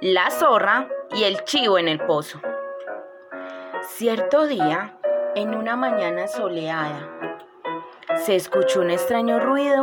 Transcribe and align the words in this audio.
la 0.00 0.30
zorra 0.30 0.88
y 1.10 1.24
el 1.24 1.42
chivo 1.42 1.76
en 1.76 1.88
el 1.88 1.98
pozo. 1.98 2.40
Cierto 3.82 4.46
día, 4.46 4.96
en 5.34 5.56
una 5.56 5.74
mañana 5.74 6.28
soleada, 6.28 7.10
se 8.24 8.36
escuchó 8.36 8.80
un 8.80 8.90
extraño 8.90 9.40
ruido 9.40 9.82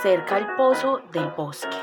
cerca 0.00 0.36
al 0.36 0.56
pozo 0.56 1.02
del 1.12 1.28
bosque. 1.32 1.76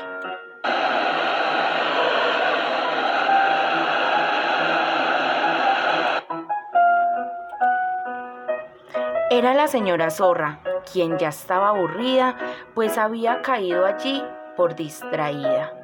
Era 9.30 9.54
la 9.54 9.68
señora 9.68 10.10
zorra, 10.10 10.58
quien 10.92 11.16
ya 11.18 11.28
estaba 11.28 11.68
aburrida, 11.68 12.36
pues 12.74 12.98
había 12.98 13.40
caído 13.42 13.86
allí 13.86 14.24
por 14.56 14.74
distraída 14.74 15.77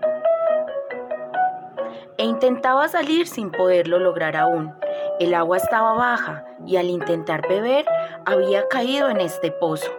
e 2.16 2.24
intentaba 2.24 2.88
salir 2.88 3.26
sin 3.26 3.50
poderlo 3.50 3.98
lograr 3.98 4.36
aún. 4.36 4.74
El 5.20 5.34
agua 5.34 5.56
estaba 5.56 5.94
baja 5.94 6.44
y 6.66 6.76
al 6.76 6.86
intentar 6.86 7.46
beber 7.48 7.86
había 8.24 8.68
caído 8.68 9.08
en 9.08 9.20
este 9.20 9.50
pozo. 9.50 9.90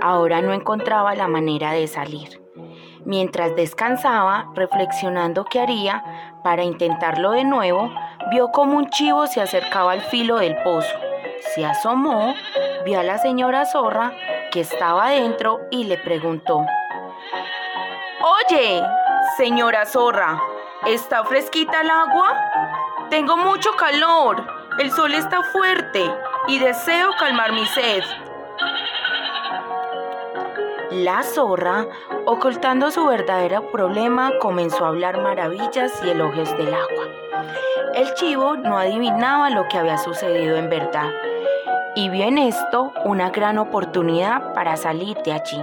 Ahora 0.00 0.40
no 0.40 0.52
encontraba 0.52 1.14
la 1.14 1.28
manera 1.28 1.72
de 1.72 1.86
salir. 1.86 2.40
Mientras 3.04 3.56
descansaba, 3.56 4.50
reflexionando 4.54 5.44
qué 5.44 5.60
haría 5.60 6.04
para 6.44 6.64
intentarlo 6.64 7.32
de 7.32 7.44
nuevo, 7.44 7.90
vio 8.30 8.48
como 8.48 8.76
un 8.76 8.90
chivo 8.90 9.26
se 9.26 9.40
acercaba 9.40 9.92
al 9.92 10.02
filo 10.02 10.36
del 10.36 10.56
pozo. 10.62 10.94
Se 11.54 11.64
asomó, 11.64 12.34
vio 12.84 13.00
a 13.00 13.02
la 13.02 13.18
señora 13.18 13.64
zorra 13.64 14.12
que 14.50 14.60
estaba 14.60 15.06
adentro 15.06 15.60
y 15.70 15.84
le 15.84 15.96
preguntó, 15.96 16.66
Oye, 18.22 18.82
señora 19.38 19.86
zorra, 19.86 20.38
¿Está 20.86 21.24
fresquita 21.24 21.82
el 21.82 21.90
agua? 21.90 22.34
Tengo 23.10 23.36
mucho 23.36 23.72
calor, 23.72 24.46
el 24.78 24.90
sol 24.90 25.12
está 25.12 25.42
fuerte 25.42 26.10
y 26.48 26.58
deseo 26.58 27.10
calmar 27.18 27.52
mi 27.52 27.66
sed. 27.66 28.02
La 30.90 31.22
zorra, 31.22 31.86
ocultando 32.24 32.90
su 32.90 33.04
verdadero 33.06 33.70
problema, 33.70 34.32
comenzó 34.40 34.86
a 34.86 34.88
hablar 34.88 35.20
maravillas 35.20 35.92
y 36.02 36.10
elogios 36.10 36.56
del 36.56 36.72
agua. 36.72 37.04
El 37.94 38.14
chivo 38.14 38.56
no 38.56 38.78
adivinaba 38.78 39.50
lo 39.50 39.68
que 39.68 39.76
había 39.76 39.98
sucedido 39.98 40.56
en 40.56 40.70
verdad 40.70 41.10
y 41.94 42.08
vio 42.08 42.24
en 42.24 42.38
esto 42.38 42.92
una 43.04 43.30
gran 43.30 43.58
oportunidad 43.58 44.54
para 44.54 44.76
salir 44.78 45.18
de 45.18 45.32
allí. 45.32 45.62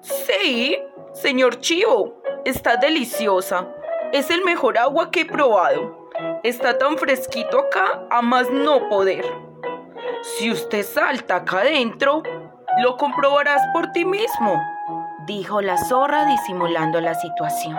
Sí, 0.00 0.78
señor 1.12 1.60
chivo, 1.60 2.22
está 2.44 2.76
deliciosa. 2.76 3.68
Es 4.12 4.28
el 4.30 4.42
mejor 4.42 4.76
agua 4.76 5.12
que 5.12 5.20
he 5.20 5.24
probado. 5.24 6.10
Está 6.42 6.78
tan 6.78 6.98
fresquito 6.98 7.60
acá 7.60 8.08
a 8.10 8.22
más 8.22 8.50
no 8.50 8.88
poder. 8.88 9.24
Si 10.22 10.50
usted 10.50 10.82
salta 10.84 11.36
acá 11.36 11.60
adentro, 11.60 12.24
lo 12.82 12.96
comprobarás 12.96 13.62
por 13.72 13.92
ti 13.92 14.04
mismo, 14.04 14.60
dijo 15.26 15.60
la 15.60 15.78
zorra 15.78 16.24
disimulando 16.24 17.00
la 17.00 17.14
situación. 17.14 17.78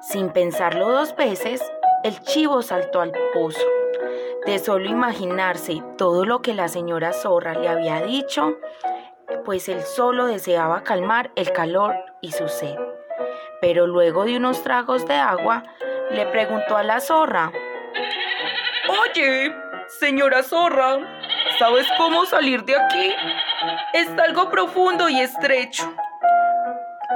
Sin 0.00 0.30
pensarlo 0.30 0.88
dos 0.88 1.16
veces, 1.16 1.60
el 2.04 2.20
chivo 2.20 2.62
saltó 2.62 3.00
al 3.00 3.12
pozo. 3.34 3.66
De 4.46 4.60
solo 4.60 4.88
imaginarse 4.88 5.82
todo 5.98 6.24
lo 6.24 6.40
que 6.40 6.54
la 6.54 6.68
señora 6.68 7.12
zorra 7.12 7.54
le 7.54 7.68
había 7.68 8.00
dicho, 8.02 8.58
pues 9.44 9.68
él 9.68 9.82
solo 9.82 10.26
deseaba 10.26 10.84
calmar 10.84 11.32
el 11.34 11.50
calor 11.52 11.96
y 12.20 12.30
su 12.30 12.46
sed 12.48 12.76
pero 13.62 13.86
luego 13.86 14.24
de 14.24 14.36
unos 14.36 14.64
tragos 14.64 15.06
de 15.06 15.14
agua, 15.14 15.62
le 16.10 16.26
preguntó 16.26 16.76
a 16.76 16.82
la 16.82 16.98
zorra. 16.98 17.52
Oye, 18.88 19.54
señora 20.00 20.42
zorra, 20.42 20.98
¿sabes 21.60 21.86
cómo 21.96 22.26
salir 22.26 22.64
de 22.64 22.74
aquí? 22.74 23.14
Está 23.94 24.24
algo 24.24 24.50
profundo 24.50 25.08
y 25.08 25.20
estrecho. 25.20 25.94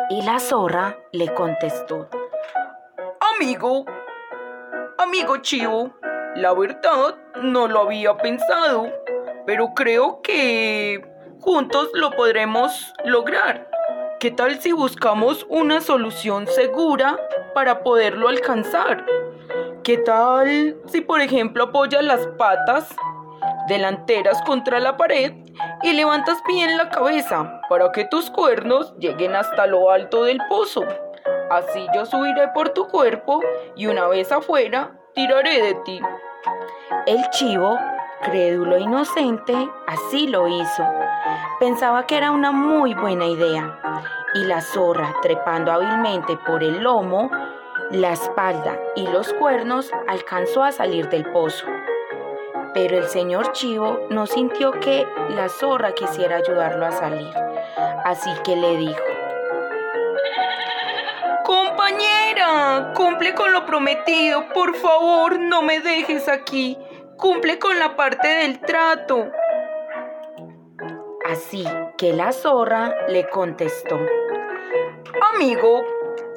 Y 0.09 0.23
la 0.23 0.39
zorra 0.39 0.97
le 1.11 1.35
contestó. 1.35 2.09
Amigo, 3.35 3.85
amigo 4.99 5.39
chivo, 5.39 5.97
la 6.37 6.55
verdad 6.55 7.17
no 7.43 7.67
lo 7.67 7.81
había 7.81 8.17
pensado, 8.19 8.93
pero 9.47 9.75
creo 9.75 10.23
que 10.23 11.05
juntos 11.41 11.91
lo 11.95 12.13
podremos 12.13 12.95
lograr. 13.05 13.69
¿Qué 14.19 14.31
tal 14.31 14.59
si 14.61 14.73
buscamos 14.73 15.45
una 15.51 15.83
solución 15.83 16.47
segura 16.47 17.19
para 17.53 17.83
poderlo 17.83 18.29
alcanzar? 18.29 19.05
¿Qué 19.85 19.99
tal 19.99 20.75
si, 20.87 21.03
por 21.03 21.21
ejemplo, 21.21 21.65
apoyas 21.65 22.03
las 22.03 22.27
patas 22.39 22.89
delanteras 23.69 24.41
contra 24.43 24.81
la 24.81 24.97
pared 24.97 25.35
y 25.83 25.93
levantas 25.93 26.43
bien 26.49 26.79
la 26.79 26.89
cabeza 26.89 27.61
para 27.69 27.93
que 27.93 28.07
tus 28.07 28.31
cuernos 28.31 28.95
lleguen 28.99 29.37
hasta 29.37 29.67
lo 29.67 29.91
alto 29.91 30.25
del 30.25 30.41
pozo? 30.49 30.83
Así 31.51 31.87
yo 31.95 32.07
subiré 32.07 32.49
por 32.55 32.71
tu 32.71 32.89
cuerpo 32.89 33.43
y 33.77 33.87
una 33.87 34.09
vez 34.09 34.33
afuera 34.33 34.99
tiraré 35.15 35.61
de 35.61 35.75
ti. 35.85 36.01
El 37.07 37.23
chivo, 37.31 37.79
crédulo 38.23 38.77
e 38.77 38.81
inocente, 38.81 39.69
así 39.87 40.27
lo 40.27 40.49
hizo. 40.49 40.85
Pensaba 41.59 42.07
que 42.07 42.17
era 42.17 42.31
una 42.31 42.53
muy 42.53 42.95
buena 42.95 43.27
idea 43.27 43.79
y 44.35 44.45
la 44.45 44.61
zorra, 44.61 45.15
trepando 45.23 45.73
hábilmente 45.73 46.37
por 46.37 46.63
el 46.63 46.83
lomo, 46.83 47.31
la 47.91 48.13
espalda 48.13 48.79
y 48.95 49.07
los 49.07 49.33
cuernos, 49.33 49.91
alcanzó 50.09 50.65
a 50.65 50.73
salir 50.73 51.09
del 51.09 51.31
pozo. 51.33 51.67
Pero 52.75 52.99
el 52.99 53.09
señor 53.09 53.53
Chivo 53.53 54.01
no 54.11 54.27
sintió 54.27 54.73
que 54.73 55.07
la 55.31 55.49
zorra 55.49 55.93
quisiera 55.93 56.37
ayudarlo 56.37 56.85
a 56.85 56.93
salir, 56.93 57.33
así 58.05 58.31
que 58.45 58.57
le 58.57 58.77
dijo, 58.77 59.03
Compañera, 61.45 62.93
cumple 62.95 63.35
con 63.35 63.53
lo 63.53 63.65
prometido, 63.65 64.49
por 64.53 64.75
favor, 64.75 65.39
no 65.39 65.63
me 65.63 65.81
dejes 65.81 66.29
aquí, 66.29 66.77
cumple 67.17 67.59
con 67.59 67.79
la 67.79 67.97
parte 67.97 68.29
del 68.29 68.61
trato. 68.61 69.31
Así 71.29 71.65
que 71.99 72.13
la 72.13 72.31
zorra 72.31 72.95
le 73.09 73.29
contestó, 73.29 73.99
Amigo, 75.35 75.83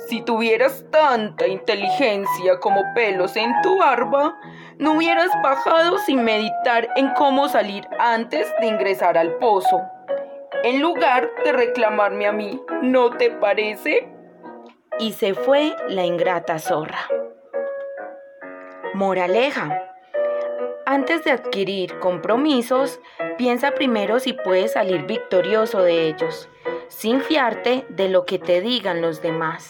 si 0.07 0.21
tuvieras 0.21 0.83
tanta 0.89 1.45
inteligencia 1.45 2.59
como 2.59 2.81
pelos 2.95 3.35
en 3.35 3.53
tu 3.61 3.77
barba, 3.77 4.35
no 4.79 4.93
hubieras 4.93 5.29
bajado 5.43 5.99
sin 5.99 6.23
meditar 6.23 6.89
en 6.95 7.09
cómo 7.13 7.49
salir 7.49 7.87
antes 7.99 8.51
de 8.59 8.65
ingresar 8.65 9.15
al 9.15 9.35
pozo. 9.35 9.79
En 10.63 10.81
lugar 10.81 11.29
de 11.43 11.51
reclamarme 11.51 12.25
a 12.25 12.31
mí, 12.31 12.59
¿no 12.81 13.11
te 13.11 13.29
parece? 13.29 14.09
Y 14.97 15.13
se 15.13 15.35
fue 15.35 15.75
la 15.87 16.03
ingrata 16.03 16.57
zorra. 16.57 17.07
Moraleja. 18.95 19.88
Antes 20.91 21.23
de 21.23 21.29
adquirir 21.29 21.99
compromisos, 21.99 22.99
piensa 23.37 23.75
primero 23.75 24.19
si 24.19 24.33
puedes 24.33 24.73
salir 24.73 25.05
victorioso 25.05 25.83
de 25.83 26.07
ellos, 26.07 26.49
sin 26.87 27.21
fiarte 27.21 27.85
de 27.89 28.09
lo 28.09 28.25
que 28.25 28.39
te 28.39 28.59
digan 28.59 28.99
los 28.99 29.21
demás. 29.21 29.69